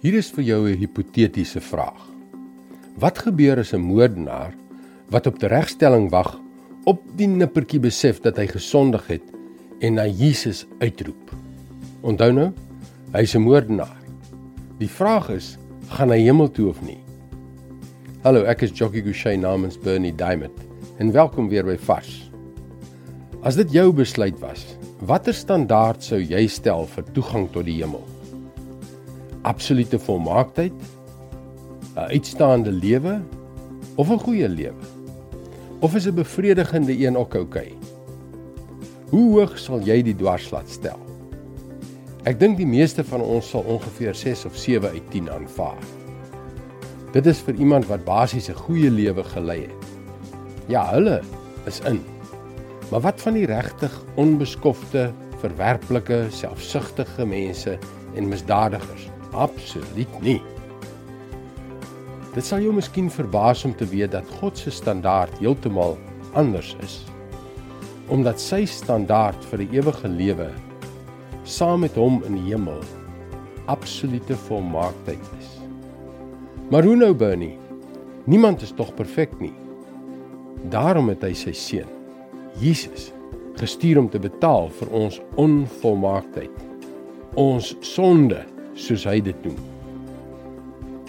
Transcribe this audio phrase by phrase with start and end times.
[0.00, 2.00] Hier is vir jou 'n hipotetiese vraag.
[2.96, 4.54] Wat gebeur as 'n moordenaar
[5.10, 6.40] wat op die regstelling wag
[6.86, 9.22] op die nippertjie besef dat hy gesondig het
[9.80, 11.36] en na Jesus uitroep?
[12.00, 12.52] Onthou nou,
[13.12, 13.96] hy's 'n moordenaar.
[14.78, 15.58] Die vraag is,
[15.88, 17.04] gaan hy hemel toe of nie?
[18.22, 20.56] Hallo, ek is Jockey Gouchee namens Bernie Diamond
[20.98, 22.30] en welkom weer by Vars.
[23.42, 28.19] As dit jou besluit was, watter standaard sou jy stel vir toegang tot die hemel?
[29.42, 30.72] Absolute volmaaktheid,
[31.94, 33.20] 'n uitstaande lewe
[33.94, 34.84] of 'n goeie lewe?
[35.80, 37.66] Of is 'n bevredigende een ook oukei?
[37.66, 37.90] Okay?
[39.10, 40.98] Hoe hoog sal jy die dwarslat stel?
[42.22, 45.82] Ek dink die meeste van ons sal ongeveer 6 of 7 uit 10 aanvaar.
[47.10, 49.86] Dit is vir iemand wat basies 'n goeie lewe gelei het.
[50.68, 51.22] Ja, hulle
[51.66, 52.00] is in.
[52.90, 55.10] Maar wat van die regtig onbeskofte,
[55.40, 57.78] verwerplike, selfsugtige mense
[58.14, 59.08] en misdadigers?
[59.32, 60.40] Absoluut nie.
[62.34, 65.96] Dit sal jou miskien verbaas om te weet dat God se standaard heeltemal
[66.38, 67.00] anders is.
[68.10, 70.50] Omdat sy standaard vir die ewige lewe
[71.44, 72.82] saam met hom in die hemel
[73.70, 75.50] absolute volmaaktheid is.
[76.70, 77.56] Maar hoe nou Bernie?
[78.30, 79.54] Niemand is tog perfek nie.
[80.70, 81.88] Daarom het hy sy seun,
[82.60, 83.10] Jesus,
[83.58, 86.52] gestuur om te betaal vir ons onvolmaaktheid,
[87.38, 88.42] ons sonde
[88.80, 89.58] soos hy dit noem.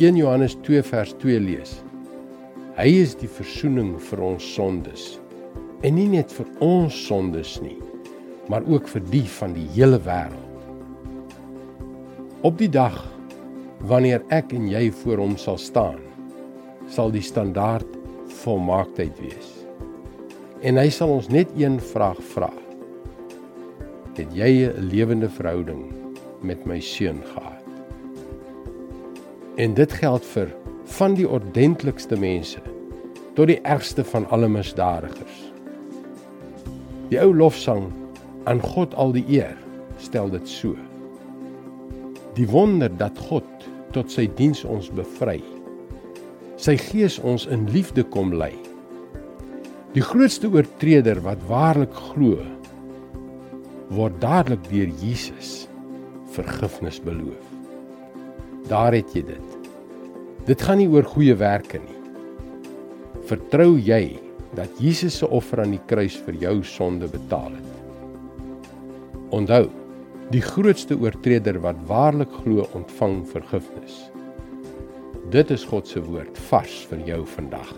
[0.00, 1.76] 1 Johannes 2 vers 2 lees.
[2.78, 5.18] Hy is die verzoening vir ons sondes.
[5.84, 7.76] En nie net vir ons sondes nie,
[8.52, 10.46] maar ook vir die van die hele wêreld.
[12.44, 12.96] Op die dag
[13.88, 16.00] wanneer ek en jy voor hom sal staan,
[16.88, 17.88] sal die standaard
[18.42, 19.52] volmaaktheid wees.
[20.64, 22.50] En hy sal ons net een vraag vra.
[24.16, 25.92] Het jy 'n lewende verhouding
[26.42, 27.49] met my seun gehad?
[29.60, 30.48] En dit geld vir
[30.96, 32.62] van die ordentlikste mense
[33.36, 35.40] tot die ergste van alle misdadigers.
[37.10, 37.90] Die ou lofsang
[38.48, 39.58] aan God al die eer
[40.00, 40.72] stel dit so.
[42.38, 45.42] Die wonder dat God tot sy diens ons bevry.
[46.56, 48.54] Sy gees ons in liefde kom lei.
[49.92, 52.40] Die grootste oortreder wat waarlik glo
[53.92, 55.66] word dadelik deur Jesus
[56.32, 57.49] vergifnis beloof.
[58.70, 59.54] Daar het jy dit.
[60.46, 61.96] Dit gaan nie oor goeie werke nie.
[63.26, 64.20] Vertrou jy
[64.54, 68.70] dat Jesus se offer aan die kruis vir jou sonde betaal het?
[69.34, 69.64] Onthou,
[70.30, 73.98] die grootste oortreder wat waarlik glo, ontvang vergifnis.
[75.34, 77.74] Dit is God se woord vars vir jou vandag.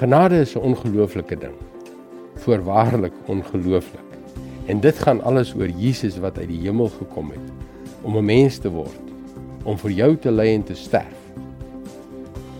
[0.00, 1.56] Genade is 'n ongelooflike ding.
[2.34, 4.08] Voorwaarlik ongelooflik.
[4.66, 7.48] En dit gaan alles oor Jesus wat uit die hemel gekom het
[8.02, 9.11] om 'n mens te word,
[9.64, 11.22] om vir jou te ly en te sterf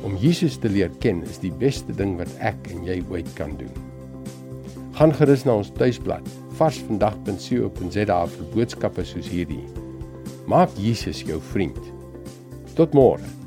[0.03, 3.55] Om Jesus te leer ken is die beste ding wat ek en jy ooit kan
[3.59, 3.71] doen.
[4.99, 6.27] Gaan gerus na ons tuisblad
[6.59, 9.63] varsvandag.co.za vir boodskappe soos hierdie.
[10.51, 11.79] Maak Jesus jou vriend.
[12.75, 13.42] Tot môre.